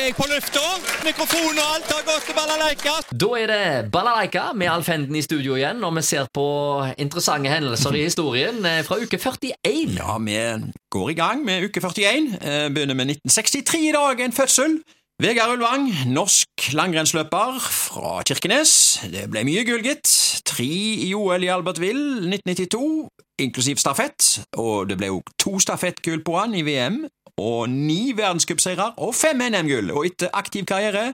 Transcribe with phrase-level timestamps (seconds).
[0.00, 0.62] er jeg på lufta.
[1.04, 2.94] Mikrofon og alt har gått til balalaika.
[3.12, 6.46] Da er det Balalaika med Alf Henden i studio igjen, og vi ser på
[7.02, 9.96] interessante hendelser i historien eh, fra uke 41.
[9.98, 10.38] Ja, vi
[10.92, 12.32] går i gang med uke 41.
[12.40, 14.78] Eh, Begynner med 1963 i dag, en fødsel.
[15.22, 18.72] Vegard Ulvang, norsk langrennsløper fra Kirkenes.
[19.12, 20.08] Det ble mye gull, gitt.
[20.48, 23.06] Tre i OL i Albertville 1992,
[23.44, 24.46] inklusiv stafett.
[24.60, 27.02] Og det ble jo to stafettgull på han i VM,
[27.40, 29.92] og ni verdenscupseirer og fem NM-gull.
[29.94, 31.12] Og etter aktiv karriere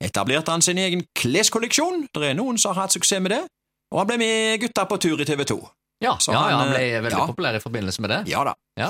[0.00, 2.06] etablerte han sin egen kleskolleksjon.
[2.14, 3.42] Det er noen som har hatt suksess med det.
[3.90, 5.58] Og han ble med gutta på tur i TV 2.
[6.00, 7.26] Ja, Så ja, ja, han, han ble eh, veldig ja.
[7.28, 8.20] populær i forbindelse med det.
[8.30, 8.54] Ja da.
[8.80, 8.88] Ja.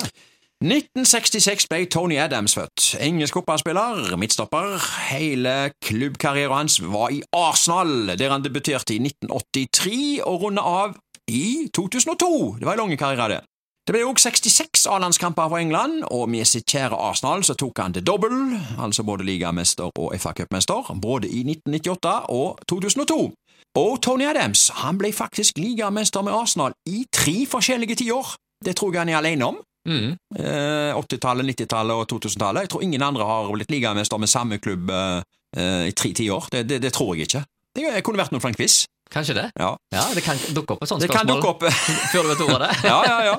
[0.60, 2.90] 1966 ble Tony Adams født.
[3.00, 4.76] Engelsk fotballspiller, midtstopper.
[5.08, 10.98] Hele klubbkarrieren hans var i Arsenal, der han debuterte i 1983 og rundet av
[11.30, 12.58] i 2002.
[12.60, 13.40] Det var en lang karriere, det.
[13.86, 17.94] Det ble også 66 A-landskamper for England, og med sitt kjære Arsenal så tok han
[17.96, 23.32] det dobbel, altså både ligamester og FA-cupmester, både i 1998 og 2002.
[23.80, 28.34] Og Tony Adams han ble faktisk ligamester med Arsenal i tre forskjellige tiår.
[28.64, 29.60] Det tror jeg han er alene om.
[29.88, 30.16] Mm.
[30.38, 32.66] Eh, 80-tallet, 90-tallet og 2000-tallet.
[32.66, 35.22] Jeg tror ingen andre har blitt ligamester med samme klubb eh,
[35.56, 36.50] eh, i tre tiår.
[36.52, 37.44] Det, det, det tror jeg ikke.
[37.74, 38.84] Det kunne vært noe for en quiz.
[39.10, 39.46] Kanskje det?
[39.58, 39.74] Ja.
[39.94, 41.64] Ja, Det kan dukke opp et sånt Det kan dukke opp.
[42.12, 42.70] før du vet ordet av det.
[42.92, 43.36] ja, ja, ja.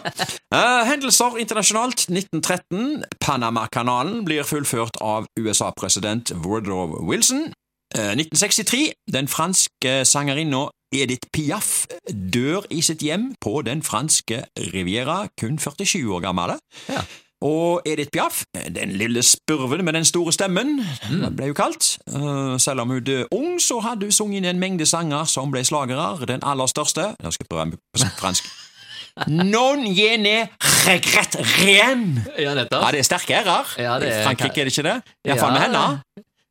[0.52, 3.06] Uh, hendelser internasjonalt 1913.
[3.24, 7.54] Panamakanalen blir fullført av USA-president Woodrow Wilson.
[7.96, 8.92] Uh, 1963.
[9.16, 16.04] Den franske sangerinna Edith Piaf dør i sitt hjem på den franske Riviera, kun 47
[16.12, 16.58] år gammel.
[16.92, 17.06] Ja.
[17.42, 18.44] Og Edith Piaf,
[18.76, 21.22] den lille spurven med den store stemmen, Mm.
[21.22, 21.98] det ble jo kalt.
[22.08, 25.64] Eh, selv om hun døde ung, så hadde hun sunget en mengde sanger som ble
[25.66, 26.26] slagere.
[26.28, 28.46] Den aller største Nå skal jeg prøve på fransk.
[29.28, 30.48] Non yene
[30.88, 32.20] regret rien.
[32.40, 32.84] Ja, nettopp.
[32.86, 33.74] Ja, det er sterke r-er.
[33.78, 35.02] Ja, er- I Frankrike er det ikke det?
[35.28, 35.60] Iallfall Ja.
[35.60, 36.02] med henne.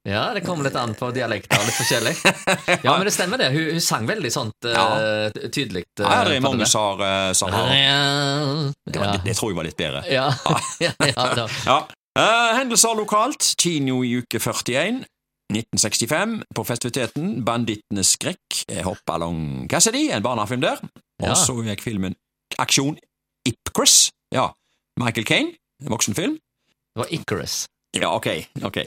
[0.08, 2.14] Ja, det kommer litt an på dialekter, litt forskjellig.
[2.86, 3.50] Ja, men det stemmer det.
[3.52, 5.84] Hun, hun sang veldig sånt uh, tydelig.
[6.00, 10.04] Uh, Ja, det er mange som har, eh, det, det, tror jeg var litt bedre.
[10.18, 10.30] Ja.
[10.80, 11.78] ja.
[12.18, 13.52] Eh, hendelser lokalt.
[13.60, 15.02] Kino i uke 41.
[15.52, 16.38] 1965.
[16.56, 18.62] På festiviteten Bandittenes skrekk.
[18.86, 20.80] Hoppballong Cassidy, en barnefilm der.
[21.26, 22.16] Og så gikk filmen
[22.62, 22.96] Aksjon
[23.48, 24.08] Ipcris.
[24.32, 24.48] Ja.
[25.00, 25.52] Michael Kane,
[25.90, 26.38] voksenfilm.
[26.94, 27.66] Det var Icarus.
[27.96, 28.26] Ja, ok.
[28.62, 28.84] ok.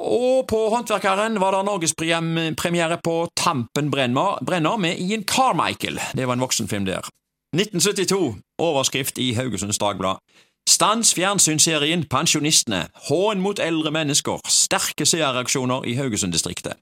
[0.00, 6.00] Og på Håndverkeren var det norgespremiere på Tampen brenner, med Ian Carmichael.
[6.16, 7.04] Det var en voksenfilm der.
[7.56, 8.36] 1972.
[8.58, 10.16] Overskrift i Haugesunds Dagblad.
[10.68, 12.86] Stans fjernsynsserien Pensjonistene.
[13.08, 14.40] Hån mot eldre mennesker.
[14.48, 16.78] Sterke seerreaksjoner i Haugesund-distriktet.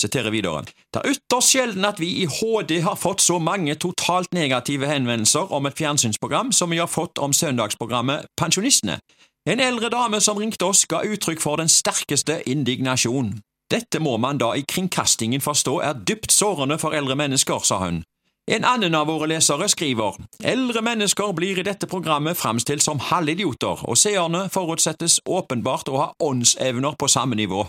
[0.00, 0.64] Siterer videre.
[0.94, 5.52] Det er ytterst sjelden at vi i HD har fått så mange totalt negative henvendelser
[5.52, 8.98] om et fjernsynsprogram som vi har fått om søndagsprogrammet Pensjonistene.
[9.46, 13.38] En eldre dame som ringte oss, ga uttrykk for den sterkeste indignasjon.
[13.70, 18.02] Dette må man da i kringkastingen forstå er dypt sårende for eldre mennesker, sa hun.
[18.48, 23.84] En annen av våre lesere skriver eldre mennesker blir i dette programmet framstilt som halvidioter,
[23.84, 27.66] og seerne forutsettes åpenbart å ha åndsevner på samme nivå.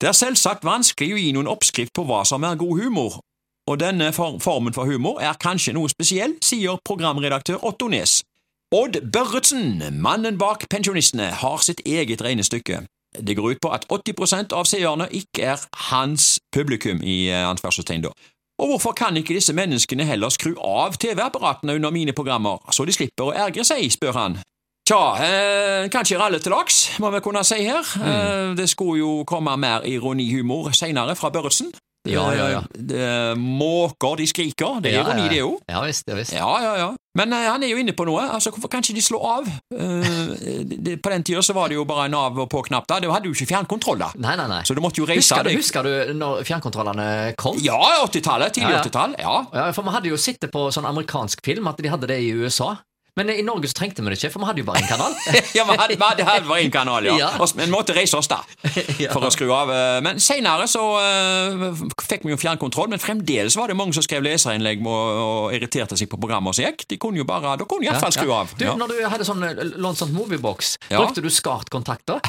[0.00, 3.20] Det er selvsagt vanskelig å gi noen oppskrift på hva som er god humor,
[3.70, 8.20] og denne formen for humor er kanskje noe spesiell, sier programredaktør Otto Nes.
[8.74, 12.80] Odd Børretzen, mannen bak Pensjonistene, har sitt eget regnestykke.
[13.26, 15.62] Det går ut på at 80% av seerne ikke er
[15.92, 18.10] hans publikum, i eh, anførselstegn da.
[18.58, 22.96] Og hvorfor kan ikke disse menneskene heller skru av TV-apparatene under mine programmer, så de
[22.96, 24.38] slipper å ergre seg, spør han.
[24.86, 27.86] Tja, eh, kanskje ralle alle til laks, må vi kunne si her.
[28.02, 31.70] Eh, det skulle jo komme mer ironihumor senere fra Børretzen.
[32.10, 32.60] Ja, ja, ja.
[32.76, 34.80] Eh, Måker, de skriker.
[34.82, 35.28] Det er Ja, ironi, ja.
[35.32, 35.58] det òg.
[35.68, 36.32] Ja visst, ja visst.
[36.36, 36.88] Ja, ja, ja.
[37.16, 38.26] Men eh, han er jo inne på noe.
[38.28, 39.46] altså Hvorfor kan ikke de slå av?
[39.72, 42.86] Eh, det, det, på den tida så var det jo bare en av- og på-knapp.
[42.90, 42.98] da.
[43.00, 44.10] Du hadde jo ikke fjernkontroll, da.
[44.20, 44.62] Nei, nei, nei.
[44.68, 45.60] Så du måtte jo reise Husker du, deg.
[45.62, 47.08] husker du når fjernkontrollene
[47.40, 47.56] kom?
[47.64, 48.52] Ja, 80-tallet.
[48.58, 48.84] Tidlig Ja, ja.
[48.84, 49.16] 80-tall.
[49.22, 49.36] Ja.
[49.54, 52.20] Ja, for Vi hadde jo sett det på sånn amerikansk film, at de hadde det
[52.20, 52.74] i USA.
[53.16, 55.14] Men i Norge så trengte vi det ikke, for vi hadde jo bare én kanal.
[55.56, 57.14] ja, vi hadde, vi hadde bare én kanal, ja.
[57.16, 57.28] Ja.
[57.40, 58.42] Og- Men måtte reise oss, da,
[59.02, 59.10] Ja.
[59.14, 59.70] for å skru av.
[59.72, 61.72] eh, Men seinere så uh,
[62.04, 65.96] fikk vi jo fjernkontroll, men fremdeles var det mange som skrev leserinnlegg og, og irriterte
[65.96, 66.84] seg på programmet som gikk.
[66.92, 68.52] De kunne jo bare, da kunne de iallfall skru av.
[68.58, 68.74] Du, Ja.
[68.76, 71.00] Når du hadde sånn eh, lånt sånn moviebox, Ja.
[71.00, 72.20] brukte du SCART-kontakter?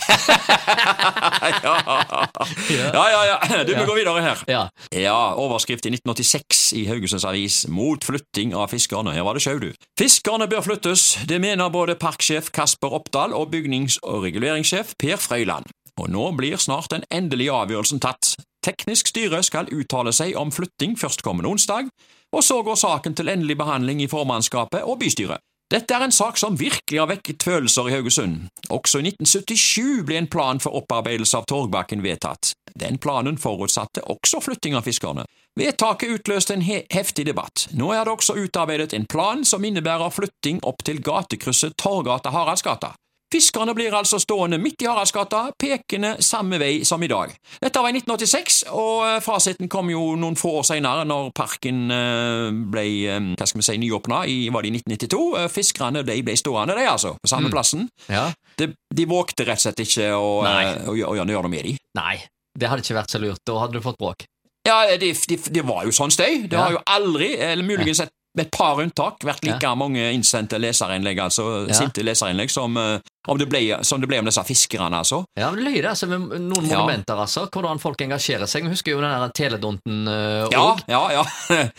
[1.68, 3.64] ja, ja, ja.
[3.68, 4.44] Du, vi går videre her.
[4.48, 4.64] Ja.
[4.94, 9.14] Ja, overskrift i 1986 i Haugesunds Avis mot flytting av fiskerne.
[9.16, 9.70] Her var det sjau, du.
[10.00, 15.66] Fiskerne bør flyttes, det mener både parksjef Kasper Oppdal og bygnings- og reguleringssjef Per Frøyland.
[15.98, 18.36] Og nå blir snart den endelige avgjørelsen tatt.
[18.62, 21.90] Teknisk styre skal uttale seg om flytting førstkommende onsdag,
[22.32, 25.42] og så går saken til endelig behandling i formannskapet og bystyret.
[25.72, 28.46] Dette er en sak som virkelig har vekket følelser i Haugesund.
[28.70, 32.54] Også i 1977 ble en plan for opparbeidelse av Torgbakken vedtatt.
[32.78, 35.26] Den planen forutsatte også flytting av fiskerne.
[35.58, 37.68] Vedtaket utløste en he heftig debatt.
[37.74, 42.94] Nå er det også utarbeidet en plan som innebærer flytting opp til gatekrysset Torgata-Haraldsgata.
[43.34, 47.34] Fiskerne blir altså stående midt i Haraldsgata, pekende samme vei som i dag.
[47.60, 51.82] Dette var i 1986, og eh, fasiten kom jo noen få år senere, når parken
[51.92, 55.50] eh, ble eh, hva skal vi si, nyåpna i var det i 1992.
[55.52, 57.56] Fiskerne de ble stående, de altså, på samme Mm.
[57.58, 57.84] plassen.
[58.08, 58.30] Ja.
[58.62, 60.56] De, de vågte rett og slett ikke å, å,
[60.94, 61.78] å, å gjøre noe med dem.
[62.00, 62.16] Nei,
[62.58, 63.44] det hadde ikke vært så lurt.
[63.46, 64.24] Da hadde du fått bråk.
[64.68, 66.44] Ja, det de, de var jo sånn støy.
[66.50, 66.66] Det Ja.
[66.68, 71.18] har jo aldri, eller muligens et, med et par unntak, vært like mange innsendte leserinnlegg,
[71.24, 71.74] altså Ja.
[71.74, 73.00] sinte leserinnlegg, som, eh,
[73.36, 75.26] det ble, som det ble om disse fiskerne, altså.
[75.36, 76.80] Ja, men det løy det, altså, med noen Ja.
[76.80, 77.48] monumenter, altså.
[77.52, 78.64] Hvordan folk engasjerer seg.
[78.64, 81.24] Vi husker jo den der teledonten uh, Ja, ja, ja.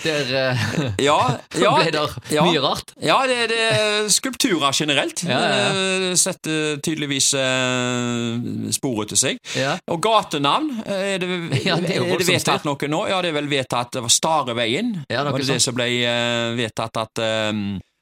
[0.04, 0.66] Der uh,
[1.00, 1.16] ja,
[1.56, 2.04] ja, ble det
[2.34, 2.44] ja.
[2.44, 2.92] mye rart.
[3.00, 5.24] Ja, det, det er skulpturer generelt.
[5.24, 9.40] Ja, ja, eh, Setter tydeligvis uh, spor etter seg.
[9.58, 9.76] Ja.
[9.90, 11.28] Og gatenavn, eh, er det,
[11.68, 13.04] Ja, det er det vedtatt noe nå?
[13.10, 14.94] Ja, det er vel vedtatt Stareveien.
[15.08, 17.52] Ja, noe var det det som ble eh, vedtatt at eh,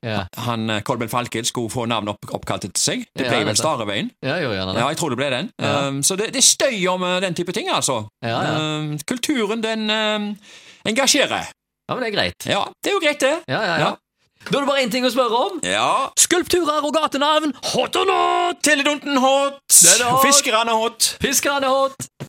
[0.07, 3.05] Ja, han eh, Kolben Falkild skulle få navnet opp, oppkalt etter seg.
[3.11, 3.59] Det ble er vel.
[3.59, 4.11] Stareveien.
[4.23, 4.85] ja gjorde gjerne det.
[4.85, 5.51] Ja, jeg tror det ble den.
[5.63, 5.75] Ja.
[5.89, 8.05] Um, så det, det er støy om uh, den type ting, altså.
[8.25, 8.57] Ja, ja.
[8.79, 10.33] Um, kulturen, den um,
[10.87, 11.53] engasjerer.
[11.87, 12.51] Ja, men det er greit.
[12.51, 13.37] Ja, det er jo greit, det.
[13.51, 13.95] Ja, ja, ja.
[14.47, 15.57] Da er det bare én ting å spørre om.
[15.67, 16.13] Ja.
[16.23, 18.61] Skulpturer og gatenavn, hot or not?
[18.63, 19.59] Teledonten hot.
[20.23, 21.17] Fiskerne hot!
[21.23, 22.07] Fiskerne hot!